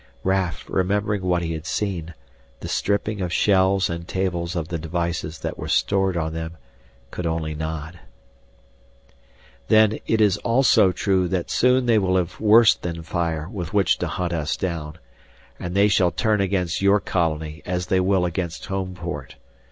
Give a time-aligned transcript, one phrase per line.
[0.23, 2.15] Raf, remembering what he had seen
[2.61, 6.57] the stripping of shelves and tables of the devices that were stored on them
[7.11, 7.99] could only nod.
[9.67, 13.99] "Then it is also true that soon they will have worse than fire with which
[13.99, 14.97] to hunt us down.
[15.59, 19.35] And they shall turn against your colony as they will against Homeport.